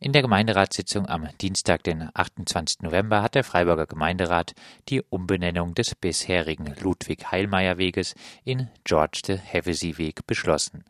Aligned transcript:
In 0.00 0.12
der 0.12 0.22
Gemeinderatssitzung 0.22 1.08
am 1.08 1.26
Dienstag, 1.40 1.82
den 1.82 2.08
28. 2.14 2.82
November, 2.82 3.20
hat 3.20 3.34
der 3.34 3.42
Freiburger 3.42 3.86
Gemeinderat 3.86 4.54
die 4.88 5.02
Umbenennung 5.02 5.74
des 5.74 5.96
bisherigen 5.96 6.72
Ludwig-Heilmeier-Weges 6.78 8.14
in 8.44 8.68
George 8.84 9.22
de 9.26 9.38
Hevesy-Weg 9.38 10.24
beschlossen. 10.24 10.84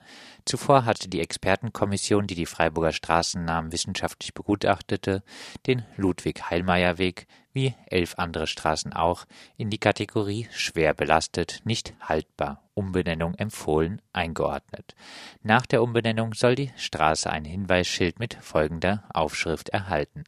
Zuvor 0.45 0.85
hatte 0.85 1.09
die 1.09 1.23
Expertenkommission, 1.23 2.27
die 2.27 2.35
die 2.35 2.45
Freiburger 2.45 2.93
Straßennamen 2.93 3.73
wissenschaftlich 3.73 4.35
begutachtete, 4.35 5.23
den 5.67 5.87
Ludwig-Heilmeier-Weg 5.97 7.27
wie 7.59 7.75
elf 7.87 8.15
andere 8.19 8.47
Straßen 8.47 8.93
auch, 8.93 9.27
in 9.57 9.69
die 9.69 9.79
Kategorie 9.79 10.47
schwer 10.53 10.95
belastet, 10.95 11.61
nicht 11.65 11.93
haltbar, 12.01 12.63
Umbenennung 12.75 13.35
empfohlen, 13.35 14.01
eingeordnet. 14.13 14.95
Nach 15.43 15.67
der 15.67 15.83
Umbenennung 15.83 16.35
soll 16.35 16.55
die 16.55 16.71
Straße 16.77 17.29
ein 17.29 17.45
Hinweisschild 17.45 18.21
mit 18.21 18.35
folgender 18.41 19.03
Aufschrift 19.13 19.71
erhalten. 19.71 20.23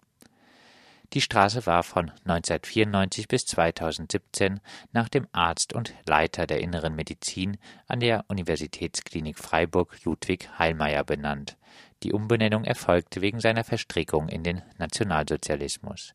Die 1.12 1.20
Straße 1.20 1.66
war 1.66 1.84
von 1.84 2.10
1994 2.24 3.28
bis 3.28 3.46
2017 3.46 4.58
nach 4.92 5.08
dem 5.08 5.28
Arzt 5.30 5.72
und 5.72 5.94
Leiter 6.06 6.48
der 6.48 6.60
Inneren 6.60 6.96
Medizin 6.96 7.58
an 7.86 8.00
der 8.00 8.24
Universitätsklinik 8.26 9.38
Freiburg 9.38 9.96
Ludwig 10.04 10.48
Heilmeier 10.58 11.04
benannt. 11.04 11.56
Die 12.02 12.12
Umbenennung 12.12 12.64
erfolgte 12.64 13.20
wegen 13.20 13.38
seiner 13.38 13.62
Verstrickung 13.62 14.28
in 14.28 14.42
den 14.42 14.62
Nationalsozialismus. 14.78 16.14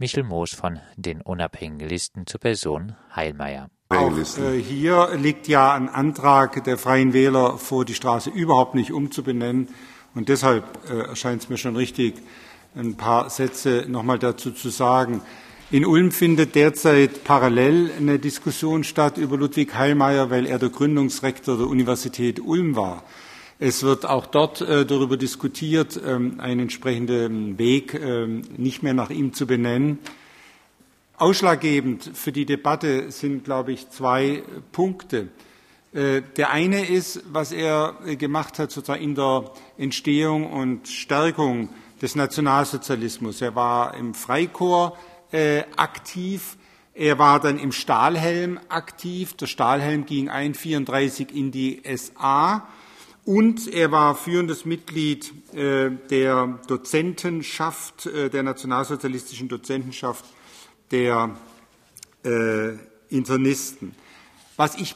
Michel 0.00 0.22
Moos 0.24 0.54
von 0.54 0.80
den 0.96 1.20
unabhängigen 1.20 1.86
Listen 1.86 2.26
zur 2.26 2.40
Person 2.40 2.96
Heilmeier. 3.14 3.68
Auch 3.90 4.16
äh, 4.38 4.58
hier 4.58 5.10
liegt 5.14 5.46
ja 5.46 5.74
ein 5.74 5.90
Antrag 5.90 6.64
der 6.64 6.78
Freien 6.78 7.12
Wähler 7.12 7.58
vor, 7.58 7.84
die 7.84 7.92
Straße 7.92 8.30
überhaupt 8.30 8.74
nicht 8.74 8.92
umzubenennen. 8.92 9.68
Und 10.14 10.30
deshalb 10.30 10.64
äh, 10.88 11.00
erscheint 11.00 11.42
es 11.42 11.48
mir 11.50 11.58
schon 11.58 11.76
richtig, 11.76 12.14
ein 12.74 12.96
paar 12.96 13.28
Sätze 13.28 13.84
nochmal 13.88 14.18
dazu 14.18 14.52
zu 14.52 14.70
sagen. 14.70 15.20
In 15.70 15.84
Ulm 15.84 16.12
findet 16.12 16.54
derzeit 16.54 17.22
parallel 17.22 17.90
eine 17.98 18.18
Diskussion 18.18 18.84
statt 18.84 19.18
über 19.18 19.36
Ludwig 19.36 19.74
Heilmeier, 19.74 20.30
weil 20.30 20.46
er 20.46 20.58
der 20.58 20.70
Gründungsrektor 20.70 21.58
der 21.58 21.66
Universität 21.66 22.40
Ulm 22.40 22.74
war. 22.74 23.04
Es 23.62 23.82
wird 23.82 24.06
auch 24.06 24.24
dort 24.24 24.62
äh, 24.62 24.86
darüber 24.86 25.18
diskutiert, 25.18 26.00
ähm, 26.02 26.40
einen 26.40 26.60
entsprechenden 26.60 27.58
Weg 27.58 27.92
ähm, 27.92 28.40
nicht 28.56 28.82
mehr 28.82 28.94
nach 28.94 29.10
ihm 29.10 29.34
zu 29.34 29.46
benennen. 29.46 29.98
Ausschlaggebend 31.18 32.10
für 32.14 32.32
die 32.32 32.46
Debatte 32.46 33.10
sind, 33.10 33.44
glaube 33.44 33.72
ich, 33.72 33.90
zwei 33.90 34.42
Punkte. 34.72 35.28
Äh, 35.92 36.22
der 36.38 36.48
eine 36.52 36.86
ist, 36.86 37.22
was 37.30 37.52
er 37.52 37.96
gemacht 38.16 38.58
hat 38.58 38.70
sozusagen 38.70 39.04
in 39.04 39.14
der 39.14 39.50
Entstehung 39.76 40.50
und 40.50 40.88
Stärkung 40.88 41.68
des 42.00 42.14
Nationalsozialismus. 42.14 43.42
Er 43.42 43.54
war 43.54 43.94
im 43.94 44.14
Freikorps 44.14 44.96
äh, 45.32 45.64
aktiv. 45.76 46.56
Er 46.94 47.18
war 47.18 47.40
dann 47.40 47.58
im 47.58 47.72
Stahlhelm 47.72 48.58
aktiv. 48.70 49.34
Der 49.34 49.48
Stahlhelm 49.48 50.06
ging 50.06 50.30
ein 50.30 50.54
34 50.54 51.36
in 51.36 51.50
die 51.50 51.82
SA 51.94 52.66
und 53.24 53.72
er 53.72 53.92
war 53.92 54.14
führendes 54.14 54.64
Mitglied 54.64 55.32
äh, 55.54 55.90
der 56.10 56.58
Dozentenschaft, 56.66 58.06
äh, 58.06 58.30
der 58.30 58.42
nationalsozialistischen 58.42 59.48
Dozentenschaft 59.48 60.24
der 60.90 61.36
äh, 62.24 62.72
Internisten. 63.08 63.94
Was 64.56 64.76
ich 64.76 64.94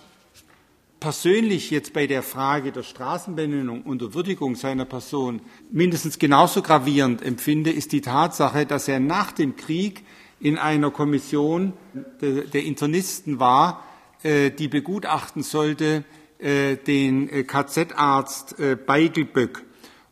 persönlich 1.00 1.70
jetzt 1.70 1.92
bei 1.92 2.06
der 2.06 2.22
Frage 2.22 2.72
der 2.72 2.82
Straßenbenennung 2.82 3.82
und 3.82 4.00
der 4.00 4.14
Würdigung 4.14 4.56
seiner 4.56 4.86
Person 4.86 5.40
mindestens 5.70 6.18
genauso 6.18 6.62
gravierend 6.62 7.22
empfinde, 7.22 7.70
ist 7.70 7.92
die 7.92 8.00
Tatsache, 8.00 8.64
dass 8.64 8.88
er 8.88 9.00
nach 9.00 9.32
dem 9.32 9.56
Krieg 9.56 10.02
in 10.40 10.56
einer 10.56 10.90
Kommission 10.90 11.74
der, 12.20 12.64
Internisten 12.64 13.38
war, 13.38 13.84
die 14.22 14.68
begutachten 14.68 15.42
sollte, 15.42 16.04
den 16.40 17.28
äh, 17.28 17.44
KZ-Arzt 17.44 18.58
äh, 18.58 18.76
Beigelböck. 18.76 19.64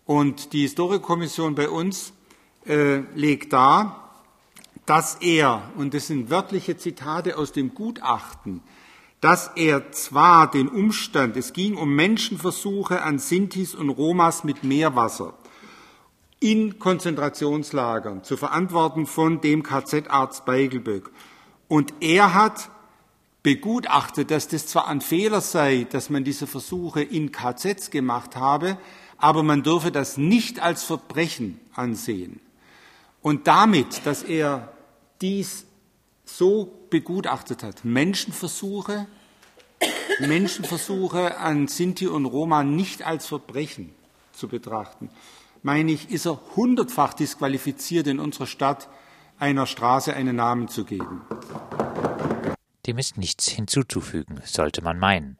Und 0.06 0.52
die 0.52 0.62
Historikerkommission 0.62 1.54
bei 1.54 1.68
uns 1.68 2.12
legt 2.64 3.52
dar, 3.52 4.20
dass 4.86 5.16
er, 5.16 5.70
und 5.76 5.94
das 5.94 6.06
sind 6.06 6.30
wörtliche 6.30 6.76
Zitate 6.76 7.36
aus 7.36 7.50
dem 7.50 7.74
Gutachten, 7.74 8.62
dass 9.20 9.50
er 9.56 9.90
zwar 9.90 10.50
den 10.50 10.68
Umstand, 10.68 11.36
es 11.36 11.52
ging 11.52 11.76
um 11.76 11.94
Menschenversuche 11.94 13.02
an 13.02 13.18
Sintis 13.18 13.74
und 13.74 13.90
Romas 13.90 14.44
mit 14.44 14.62
Meerwasser 14.62 15.34
in 16.42 16.80
Konzentrationslagern 16.80 18.24
zu 18.24 18.36
verantworten 18.36 19.06
von 19.06 19.40
dem 19.40 19.62
KZ-Arzt 19.62 20.44
Beigelböck. 20.44 21.12
Und 21.68 21.94
er 22.00 22.34
hat 22.34 22.68
begutachtet, 23.42 24.30
dass 24.30 24.48
das 24.48 24.66
zwar 24.66 24.88
ein 24.88 25.00
Fehler 25.00 25.40
sei, 25.40 25.86
dass 25.90 26.10
man 26.10 26.24
diese 26.24 26.46
Versuche 26.46 27.02
in 27.02 27.32
KZs 27.32 27.90
gemacht 27.90 28.36
habe, 28.36 28.78
aber 29.18 29.42
man 29.42 29.62
dürfe 29.62 29.90
das 29.90 30.16
nicht 30.16 30.60
als 30.60 30.84
Verbrechen 30.84 31.60
ansehen. 31.74 32.40
Und 33.20 33.46
damit, 33.46 34.04
dass 34.04 34.22
er 34.22 34.72
dies 35.20 35.64
so 36.24 36.86
begutachtet 36.90 37.62
hat, 37.62 37.84
Menschenversuche, 37.84 39.06
Menschenversuche 40.20 41.38
an 41.38 41.68
Sinti 41.68 42.06
und 42.06 42.26
Roma 42.26 42.64
nicht 42.64 43.02
als 43.02 43.26
Verbrechen 43.26 43.92
zu 44.32 44.48
betrachten, 44.48 45.10
meine 45.62 45.92
ich, 45.92 46.10
ist 46.10 46.26
er 46.26 46.40
hundertfach 46.56 47.14
disqualifiziert 47.14 48.08
in 48.08 48.18
unserer 48.18 48.46
Stadt, 48.46 48.88
einer 49.38 49.66
Straße 49.66 50.14
einen 50.14 50.36
Namen 50.36 50.68
zu 50.68 50.84
geben. 50.84 51.22
Dem 52.86 52.98
ist 52.98 53.16
nichts 53.16 53.48
hinzuzufügen, 53.48 54.40
sollte 54.44 54.82
man 54.82 54.98
meinen. 54.98 55.38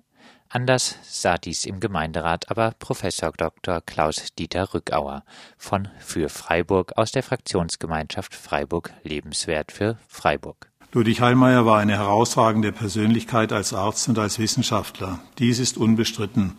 Anders 0.49 0.97
sah 1.03 1.39
dies 1.39 1.65
im 1.65 1.81
Gemeinderat 1.81 2.51
aber 2.51 2.73
Professor 2.79 3.33
Dr. 3.33 3.81
Klaus-Dieter 3.81 4.75
Rückauer 4.75 5.25
von 5.57 5.89
Für 5.99 6.29
Freiburg 6.29 6.93
aus 6.97 7.11
der 7.11 7.23
Fraktionsgemeinschaft 7.23 8.35
Freiburg 8.35 8.93
Lebenswert 9.03 9.73
für 9.73 9.99
Freiburg. 10.07 10.71
Ludwig 10.93 11.21
Heilmeier 11.21 11.67
war 11.67 11.79
eine 11.79 11.97
herausragende 11.97 12.71
Persönlichkeit 12.71 13.51
als 13.51 13.73
Arzt 13.73 14.09
und 14.09 14.19
als 14.19 14.39
Wissenschaftler. 14.39 15.19
Dies 15.39 15.59
ist 15.59 15.79
unbestritten. 15.79 16.59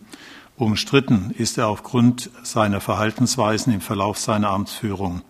Umstritten 0.56 1.30
ist 1.30 1.56
er 1.56 1.68
aufgrund 1.68 2.30
seiner 2.42 2.80
Verhaltensweisen 2.80 3.72
im 3.72 3.80
Verlauf 3.80 4.18
seiner 4.18 4.50
Amtsführung. 4.50 5.22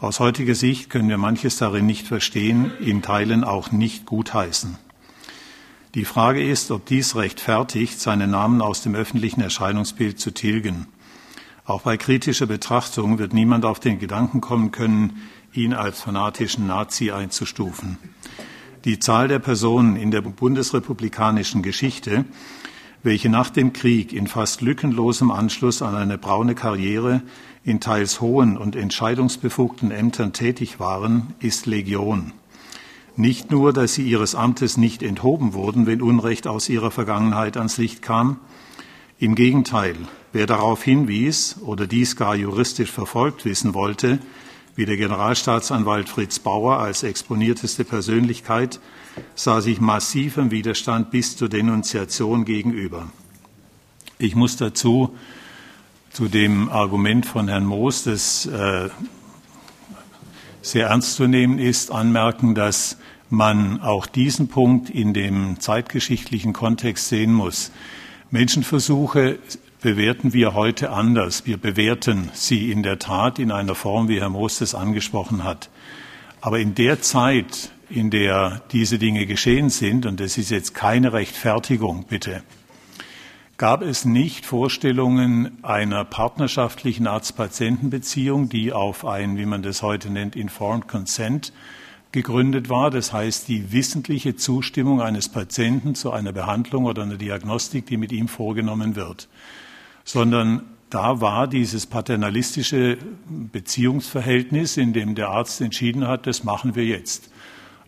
Aus 0.00 0.18
heutiger 0.18 0.54
Sicht 0.54 0.88
können 0.88 1.10
wir 1.10 1.18
manches 1.18 1.58
darin 1.58 1.84
nicht 1.84 2.06
verstehen, 2.06 2.72
in 2.80 3.02
Teilen 3.02 3.44
auch 3.44 3.70
nicht 3.70 4.06
gutheißen. 4.06 4.78
Die 5.94 6.06
Frage 6.06 6.42
ist, 6.42 6.70
ob 6.70 6.86
dies 6.86 7.16
rechtfertigt, 7.16 8.00
seinen 8.00 8.30
Namen 8.30 8.62
aus 8.62 8.80
dem 8.80 8.94
öffentlichen 8.94 9.42
Erscheinungsbild 9.42 10.18
zu 10.18 10.30
tilgen. 10.30 10.86
Auch 11.66 11.82
bei 11.82 11.98
kritischer 11.98 12.46
Betrachtung 12.46 13.18
wird 13.18 13.34
niemand 13.34 13.66
auf 13.66 13.78
den 13.78 13.98
Gedanken 13.98 14.40
kommen 14.40 14.70
können, 14.72 15.20
ihn 15.52 15.74
als 15.74 16.00
fanatischen 16.00 16.66
Nazi 16.66 17.10
einzustufen. 17.10 17.98
Die 18.86 19.00
Zahl 19.00 19.28
der 19.28 19.38
Personen 19.38 19.96
in 19.96 20.10
der 20.10 20.22
bundesrepublikanischen 20.22 21.60
Geschichte, 21.60 22.24
welche 23.02 23.28
nach 23.28 23.50
dem 23.50 23.72
Krieg 23.72 24.12
in 24.12 24.26
fast 24.26 24.60
lückenlosem 24.60 25.30
Anschluss 25.30 25.82
an 25.82 25.94
eine 25.94 26.18
braune 26.18 26.54
Karriere 26.54 27.22
in 27.64 27.80
teils 27.80 28.20
hohen 28.20 28.56
und 28.56 28.76
entscheidungsbefugten 28.76 29.90
Ämtern 29.90 30.32
tätig 30.32 30.80
waren, 30.80 31.34
ist 31.40 31.66
Legion. 31.66 32.32
Nicht 33.16 33.50
nur, 33.50 33.72
dass 33.72 33.94
sie 33.94 34.02
ihres 34.02 34.34
Amtes 34.34 34.76
nicht 34.76 35.02
enthoben 35.02 35.52
wurden, 35.52 35.86
wenn 35.86 36.00
Unrecht 36.00 36.46
aus 36.46 36.68
ihrer 36.68 36.90
Vergangenheit 36.90 37.56
ans 37.56 37.76
Licht 37.76 38.02
kam, 38.02 38.38
im 39.18 39.34
Gegenteil, 39.34 39.96
wer 40.32 40.46
darauf 40.46 40.82
hinwies 40.82 41.56
oder 41.60 41.86
dies 41.86 42.16
gar 42.16 42.34
juristisch 42.34 42.90
verfolgt 42.90 43.44
wissen 43.44 43.74
wollte, 43.74 44.18
wie 44.76 44.84
der 44.84 44.96
Generalstaatsanwalt 44.96 46.08
Fritz 46.08 46.38
Bauer 46.38 46.78
als 46.78 47.02
exponierteste 47.02 47.84
Persönlichkeit, 47.84 48.80
sah 49.34 49.60
sich 49.60 49.80
massivem 49.80 50.50
Widerstand 50.50 51.10
bis 51.10 51.36
zur 51.36 51.48
Denunziation 51.48 52.44
gegenüber. 52.44 53.10
Ich 54.18 54.34
muss 54.34 54.56
dazu 54.56 55.14
zu 56.12 56.28
dem 56.28 56.68
Argument 56.68 57.26
von 57.26 57.48
Herrn 57.48 57.64
Moos, 57.64 58.04
das 58.04 58.46
äh, 58.46 58.88
sehr 60.62 60.88
ernst 60.88 61.14
zu 61.14 61.26
nehmen 61.26 61.58
ist, 61.58 61.90
anmerken, 61.90 62.54
dass 62.54 62.98
man 63.30 63.80
auch 63.80 64.06
diesen 64.06 64.48
Punkt 64.48 64.90
in 64.90 65.14
dem 65.14 65.60
zeitgeschichtlichen 65.60 66.52
Kontext 66.52 67.08
sehen 67.08 67.32
muss. 67.32 67.70
Menschenversuche 68.30 69.38
bewerten 69.80 70.32
wir 70.32 70.54
heute 70.54 70.90
anders. 70.90 71.46
Wir 71.46 71.56
bewerten 71.56 72.30
sie 72.34 72.70
in 72.70 72.82
der 72.82 72.98
Tat 72.98 73.38
in 73.38 73.50
einer 73.50 73.74
Form, 73.74 74.08
wie 74.08 74.20
Herr 74.20 74.28
Moos 74.28 74.58
das 74.58 74.74
angesprochen 74.74 75.44
hat. 75.44 75.70
Aber 76.40 76.58
in 76.58 76.74
der 76.74 77.00
Zeit, 77.00 77.70
in 77.88 78.10
der 78.10 78.62
diese 78.72 78.98
Dinge 78.98 79.26
geschehen 79.26 79.70
sind, 79.70 80.06
und 80.06 80.20
das 80.20 80.38
ist 80.38 80.50
jetzt 80.50 80.74
keine 80.74 81.12
Rechtfertigung, 81.12 82.04
bitte, 82.08 82.42
gab 83.56 83.82
es 83.82 84.04
nicht 84.04 84.46
Vorstellungen 84.46 85.62
einer 85.62 86.04
partnerschaftlichen 86.04 87.06
Arzt-Patienten-Beziehung, 87.06 88.48
die 88.48 88.72
auf 88.72 89.04
ein, 89.04 89.36
wie 89.36 89.46
man 89.46 89.62
das 89.62 89.82
heute 89.82 90.10
nennt, 90.10 90.36
Informed 90.36 90.88
Consent 90.88 91.52
gegründet 92.12 92.68
war. 92.68 92.90
Das 92.90 93.12
heißt, 93.12 93.48
die 93.48 93.72
wissentliche 93.72 94.36
Zustimmung 94.36 95.00
eines 95.00 95.28
Patienten 95.28 95.94
zu 95.94 96.10
einer 96.10 96.32
Behandlung 96.32 96.84
oder 96.84 97.02
einer 97.02 97.16
Diagnostik, 97.16 97.86
die 97.86 97.96
mit 97.96 98.12
ihm 98.12 98.28
vorgenommen 98.28 98.96
wird. 98.96 99.28
Sondern 100.12 100.62
da 100.90 101.20
war 101.20 101.46
dieses 101.46 101.86
paternalistische 101.86 102.98
Beziehungsverhältnis, 103.28 104.76
in 104.76 104.92
dem 104.92 105.14
der 105.14 105.28
Arzt 105.28 105.60
entschieden 105.60 106.08
hat, 106.08 106.26
das 106.26 106.42
machen 106.42 106.74
wir 106.74 106.84
jetzt. 106.84 107.30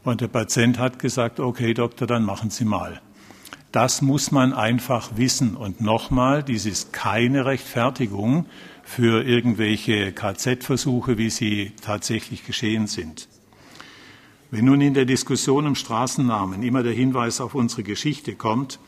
Und 0.04 0.20
der 0.20 0.28
Patient 0.28 0.78
hat 0.78 1.00
gesagt, 1.00 1.40
okay, 1.40 1.74
Doktor, 1.74 2.06
dann 2.06 2.24
machen 2.24 2.50
Sie 2.50 2.64
mal. 2.64 3.00
Das 3.72 4.02
muss 4.02 4.30
man 4.30 4.52
einfach 4.52 5.16
wissen. 5.16 5.56
Und 5.56 5.80
nochmal, 5.80 6.44
dies 6.44 6.64
ist 6.64 6.92
keine 6.92 7.44
Rechtfertigung 7.44 8.46
für 8.84 9.24
irgendwelche 9.24 10.12
KZ-Versuche, 10.12 11.18
wie 11.18 11.30
sie 11.30 11.72
tatsächlich 11.82 12.46
geschehen 12.46 12.86
sind. 12.86 13.28
Wenn 14.52 14.66
nun 14.66 14.80
in 14.80 14.94
der 14.94 15.06
Diskussion 15.06 15.66
um 15.66 15.74
Straßennamen 15.74 16.62
immer 16.62 16.84
der 16.84 16.92
Hinweis 16.92 17.40
auf 17.40 17.56
unsere 17.56 17.82
Geschichte 17.82 18.36
kommt, 18.36 18.78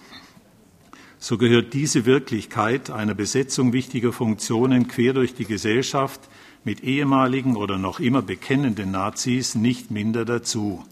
so 1.25 1.39
gehört 1.39 1.73
diese 1.73 2.05
Wirklichkeit 2.05 2.91
einer 2.91 3.15
Besetzung 3.15 3.73
wichtiger 3.73 4.13
Funktionen 4.13 4.89
quer 4.89 5.15
durch 5.15 5.35
die 5.35 5.47
Gesellschaft 5.47 6.21
mit 6.65 6.85
ehemaligen 6.85 7.57
oder 7.57 7.79
noch 7.79 7.99
immer 7.99 8.21
bekennenden 8.21 8.91
Nazis 8.91 9.55
nicht 9.55 9.91
minder 9.91 10.27
dazu. 10.27 10.85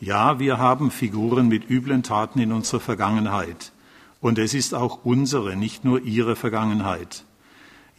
Ja, 0.00 0.38
wir 0.38 0.56
haben 0.56 0.90
Figuren 0.90 1.48
mit 1.48 1.68
üblen 1.68 2.02
Taten 2.02 2.38
in 2.38 2.50
unserer 2.52 2.80
Vergangenheit. 2.80 3.72
Und 4.22 4.38
es 4.38 4.54
ist 4.54 4.72
auch 4.72 5.04
unsere, 5.04 5.54
nicht 5.54 5.84
nur 5.84 6.00
ihre 6.00 6.34
Vergangenheit. 6.34 7.24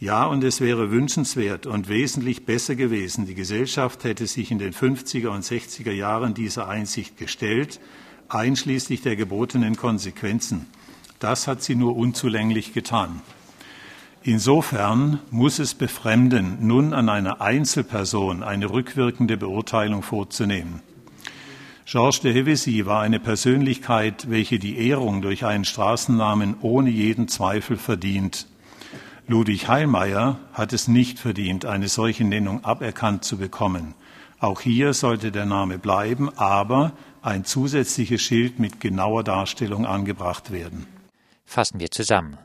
Ja, 0.00 0.26
und 0.26 0.42
es 0.42 0.60
wäre 0.60 0.90
wünschenswert 0.90 1.66
und 1.66 1.88
wesentlich 1.88 2.46
besser 2.46 2.74
gewesen, 2.74 3.26
die 3.26 3.36
Gesellschaft 3.36 4.02
hätte 4.02 4.26
sich 4.26 4.50
in 4.50 4.58
den 4.58 4.72
50er 4.72 5.28
und 5.28 5.44
60er 5.44 5.92
Jahren 5.92 6.34
dieser 6.34 6.66
Einsicht 6.66 7.16
gestellt, 7.16 7.78
einschließlich 8.28 9.02
der 9.02 9.14
gebotenen 9.14 9.76
Konsequenzen. 9.76 10.66
Das 11.20 11.46
hat 11.46 11.62
sie 11.62 11.74
nur 11.74 11.96
unzulänglich 11.96 12.72
getan. 12.72 13.20
Insofern 14.22 15.20
muss 15.30 15.58
es 15.58 15.74
befremden, 15.74 16.66
nun 16.66 16.94
an 16.94 17.10
einer 17.10 17.42
Einzelperson 17.42 18.42
eine 18.42 18.70
rückwirkende 18.70 19.36
Beurteilung 19.36 20.02
vorzunehmen. 20.02 20.80
Georges 21.84 22.20
de 22.20 22.32
Hevesy 22.32 22.86
war 22.86 23.02
eine 23.02 23.20
Persönlichkeit, 23.20 24.30
welche 24.30 24.58
die 24.58 24.78
Ehrung 24.88 25.20
durch 25.20 25.44
einen 25.44 25.64
Straßennamen 25.66 26.56
ohne 26.62 26.88
jeden 26.88 27.28
Zweifel 27.28 27.76
verdient. 27.76 28.46
Ludwig 29.26 29.68
Heilmeier 29.68 30.38
hat 30.54 30.72
es 30.72 30.88
nicht 30.88 31.18
verdient, 31.18 31.66
eine 31.66 31.88
solche 31.88 32.24
Nennung 32.24 32.64
aberkannt 32.64 33.24
zu 33.24 33.36
bekommen. 33.36 33.94
Auch 34.38 34.62
hier 34.62 34.94
sollte 34.94 35.32
der 35.32 35.44
Name 35.44 35.78
bleiben, 35.78 36.30
aber 36.36 36.92
ein 37.20 37.44
zusätzliches 37.44 38.22
Schild 38.22 38.58
mit 38.58 38.80
genauer 38.80 39.22
Darstellung 39.22 39.84
angebracht 39.84 40.50
werden. 40.50 40.86
Fassen 41.50 41.80
wir 41.80 41.90
zusammen. 41.90 42.38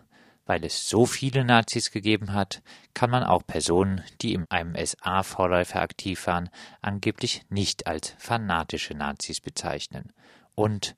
Weil 0.48 0.66
es 0.66 0.90
so 0.90 1.06
viele 1.06 1.46
Nazis 1.46 1.92
gegeben 1.92 2.34
hat, 2.34 2.64
kann 2.96 3.12
man 3.12 3.24
auch 3.24 3.46
Personen, 3.46 4.04
die 4.24 4.34
in 4.34 4.50
einem 4.50 4.76
SA-Vorläufer 4.84 5.80
aktiv 5.80 6.26
waren, 6.26 6.50
angeblich 6.82 7.44
nicht 7.50 7.86
als 7.86 8.16
fanatische 8.18 8.96
Nazis 8.96 9.42
bezeichnen. 9.42 10.12
Und 10.56 10.96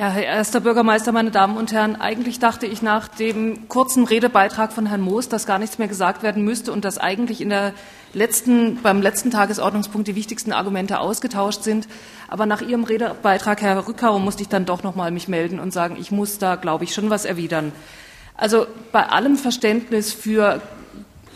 Ja, 0.00 0.08
Herr 0.08 0.24
erster 0.24 0.60
Bürgermeister, 0.60 1.12
meine 1.12 1.30
Damen 1.30 1.58
und 1.58 1.72
Herren, 1.72 1.94
eigentlich 1.94 2.38
dachte 2.38 2.64
ich 2.64 2.80
nach 2.80 3.06
dem 3.06 3.68
kurzen 3.68 4.06
Redebeitrag 4.06 4.72
von 4.72 4.86
Herrn 4.86 5.02
Moos, 5.02 5.28
dass 5.28 5.44
gar 5.44 5.58
nichts 5.58 5.76
mehr 5.76 5.88
gesagt 5.88 6.22
werden 6.22 6.42
müsste 6.42 6.72
und 6.72 6.86
dass 6.86 6.96
eigentlich 6.96 7.42
in 7.42 7.50
der 7.50 7.74
letzten, 8.14 8.80
beim 8.82 9.02
letzten 9.02 9.30
Tagesordnungspunkt 9.30 10.08
die 10.08 10.14
wichtigsten 10.14 10.54
Argumente 10.54 11.00
ausgetauscht 11.00 11.64
sind. 11.64 11.86
Aber 12.28 12.46
nach 12.46 12.62
Ihrem 12.62 12.84
Redebeitrag, 12.84 13.60
Herr 13.60 13.86
Rückauer, 13.86 14.20
musste 14.20 14.40
ich 14.40 14.48
dann 14.48 14.64
doch 14.64 14.82
noch 14.82 14.96
mal 14.96 15.10
mich 15.10 15.28
melden 15.28 15.60
und 15.60 15.70
sagen, 15.70 15.98
ich 16.00 16.10
muss 16.10 16.38
da, 16.38 16.56
glaube 16.56 16.84
ich, 16.84 16.94
schon 16.94 17.10
was 17.10 17.26
erwidern. 17.26 17.70
Also 18.38 18.66
bei 18.92 19.06
allem 19.06 19.36
Verständnis 19.36 20.14
für 20.14 20.62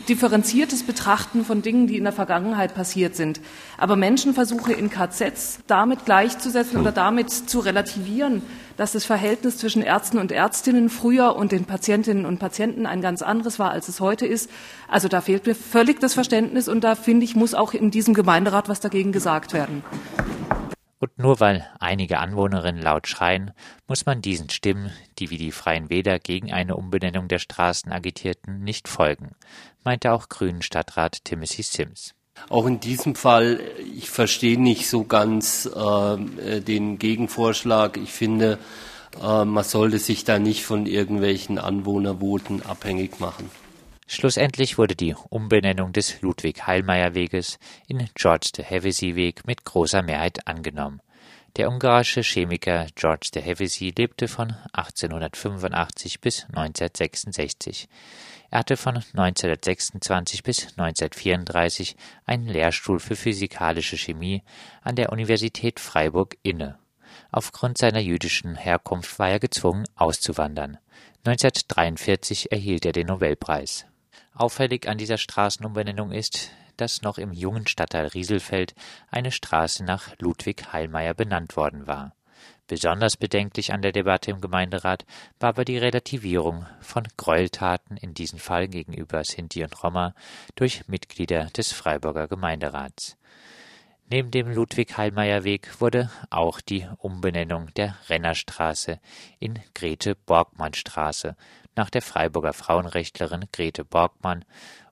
differenziertes 0.09 0.83
Betrachten 0.83 1.45
von 1.45 1.61
Dingen, 1.61 1.87
die 1.87 1.97
in 1.97 2.03
der 2.03 2.13
Vergangenheit 2.13 2.73
passiert 2.75 3.15
sind. 3.15 3.41
Aber 3.77 3.95
Menschenversuche 3.95 4.73
in 4.73 4.89
KZs 4.89 5.59
damit 5.67 6.05
gleichzusetzen 6.05 6.79
oder 6.79 6.91
damit 6.91 7.31
zu 7.31 7.59
relativieren, 7.59 8.41
dass 8.77 8.91
das 8.91 9.05
Verhältnis 9.05 9.57
zwischen 9.57 9.81
Ärzten 9.81 10.17
und 10.17 10.31
Ärztinnen 10.31 10.89
früher 10.89 11.35
und 11.35 11.51
den 11.51 11.65
Patientinnen 11.65 12.25
und 12.25 12.39
Patienten 12.39 12.85
ein 12.85 13.01
ganz 13.01 13.21
anderes 13.21 13.59
war, 13.59 13.71
als 13.71 13.87
es 13.87 13.99
heute 13.99 14.25
ist. 14.25 14.49
Also 14.87 15.07
da 15.07 15.21
fehlt 15.21 15.45
mir 15.45 15.55
völlig 15.55 15.99
das 15.99 16.13
Verständnis 16.13 16.67
und 16.67 16.83
da 16.83 16.95
finde 16.95 17.23
ich, 17.23 17.35
muss 17.35 17.53
auch 17.53 17.73
in 17.73 17.91
diesem 17.91 18.13
Gemeinderat 18.13 18.69
was 18.69 18.79
dagegen 18.79 19.11
gesagt 19.11 19.53
werden. 19.53 19.83
Und 21.05 21.19
nur 21.19 21.39
weil 21.39 21.69
einige 21.79 22.17
Anwohnerinnen 22.17 22.81
laut 22.81 23.07
schreien, 23.07 23.51
muss 23.87 24.07
man 24.07 24.23
diesen 24.23 24.49
Stimmen, 24.49 24.91
die 25.19 25.29
wie 25.29 25.37
die 25.37 25.51
Freien 25.51 25.91
Wähler 25.91 26.17
gegen 26.17 26.51
eine 26.51 26.75
Umbenennung 26.75 27.27
der 27.27 27.37
Straßen 27.37 27.91
agitierten, 27.91 28.63
nicht 28.63 28.87
folgen, 28.87 29.35
meinte 29.83 30.11
auch 30.13 30.29
Grünen 30.29 30.63
Stadtrat 30.63 31.23
Timothy 31.23 31.61
Sims. 31.61 32.15
Auch 32.49 32.65
in 32.65 32.79
diesem 32.79 33.13
Fall, 33.13 33.59
ich 33.95 34.09
verstehe 34.09 34.59
nicht 34.59 34.89
so 34.89 35.03
ganz 35.03 35.67
äh, 35.67 36.61
den 36.61 36.97
Gegenvorschlag. 36.97 37.97
Ich 37.97 38.11
finde, 38.11 38.57
äh, 39.21 39.45
man 39.45 39.63
sollte 39.63 39.99
sich 39.99 40.23
da 40.23 40.39
nicht 40.39 40.65
von 40.65 40.87
irgendwelchen 40.87 41.59
Anwohnervoten 41.59 42.65
abhängig 42.65 43.19
machen. 43.19 43.51
Schlussendlich 44.07 44.77
wurde 44.77 44.95
die 44.95 45.15
Umbenennung 45.29 45.91
des 45.91 46.21
Ludwig-Heilmeier-Weges 46.21 47.57
in 47.87 48.07
George 48.13 48.51
de 48.55 48.63
Hevesy-Weg 48.63 49.47
mit 49.47 49.65
großer 49.65 50.03
Mehrheit 50.03 50.47
angenommen. 50.47 51.01
Der 51.55 51.69
ungarische 51.69 52.21
Chemiker 52.21 52.85
George 52.95 53.29
de 53.33 53.41
Hevesy 53.41 53.93
lebte 53.97 54.27
von 54.27 54.55
1885 54.73 56.21
bis 56.21 56.43
1966. 56.49 57.87
Er 58.51 58.59
hatte 58.59 58.77
von 58.77 58.97
1926 58.97 60.43
bis 60.43 60.67
1934 60.77 61.95
einen 62.25 62.47
Lehrstuhl 62.47 62.99
für 62.99 63.15
physikalische 63.15 63.97
Chemie 63.97 64.43
an 64.81 64.95
der 64.95 65.11
Universität 65.11 65.79
Freiburg 65.79 66.37
inne. 66.43 66.77
Aufgrund 67.31 67.79
seiner 67.79 68.01
jüdischen 68.01 68.55
Herkunft 68.55 69.17
war 69.17 69.29
er 69.29 69.39
gezwungen, 69.39 69.85
auszuwandern. 69.95 70.77
1943 71.25 72.51
erhielt 72.51 72.85
er 72.85 72.91
den 72.91 73.07
Nobelpreis. 73.07 73.85
Auffällig 74.35 74.89
an 74.89 74.97
dieser 74.97 75.17
Straßenumbenennung 75.17 76.11
ist, 76.11 76.51
dass 76.75 77.01
noch 77.01 77.17
im 77.17 77.31
jungen 77.31 77.67
Stadtteil 77.67 78.07
Rieselfeld 78.07 78.75
eine 79.09 79.31
Straße 79.31 79.85
nach 79.85 80.09
Ludwig 80.19 80.73
Heilmeier 80.73 81.13
benannt 81.13 81.55
worden 81.55 81.87
war. 81.87 82.13
Besonders 82.67 83.15
bedenklich 83.15 83.71
an 83.71 83.81
der 83.81 83.93
Debatte 83.93 84.31
im 84.31 84.41
Gemeinderat 84.41 85.05
war 85.39 85.49
aber 85.49 85.63
die 85.63 85.77
Relativierung 85.77 86.65
von 86.81 87.07
Gräueltaten, 87.15 87.95
in 87.95 88.13
diesem 88.13 88.39
Fall 88.39 88.67
gegenüber 88.67 89.23
Sinti 89.23 89.63
und 89.63 89.81
Roma, 89.81 90.13
durch 90.55 90.87
Mitglieder 90.87 91.45
des 91.55 91.71
Freiburger 91.71 92.27
Gemeinderats. 92.27 93.17
Neben 94.07 94.29
dem 94.29 94.51
Ludwig-Heilmeier-Weg 94.51 95.81
wurde 95.81 96.11
auch 96.29 96.61
die 96.61 96.87
Umbenennung 96.99 97.73
der 97.73 97.97
Rennerstraße 98.07 98.99
in 99.39 99.59
Grete-Borgmann-Straße 99.73 101.35
nach 101.75 101.89
der 101.89 102.03
Freiburger 102.03 102.53
Frauenrechtlerin 102.53 103.45
Grete 103.51 103.83
Borgmann 103.83 104.45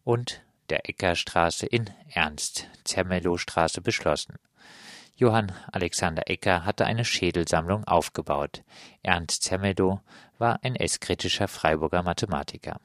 und 0.03 0.41
der 0.70 0.89
Eckerstraße 0.89 1.67
in 1.67 1.91
Ernst-Zermelo-Straße 2.10 3.82
beschlossen. 3.82 4.39
Johann 5.15 5.51
Alexander 5.72 6.27
Ecker 6.27 6.65
hatte 6.65 6.86
eine 6.86 7.05
Schädelsammlung 7.05 7.84
aufgebaut. 7.84 8.63
Ernst 9.03 9.43
Zermelo 9.43 10.01
war 10.39 10.58
NS-kritischer 10.63 11.48
Freiburger 11.48 12.01
Mathematiker 12.01 12.79